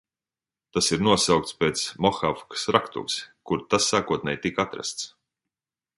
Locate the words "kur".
3.51-3.65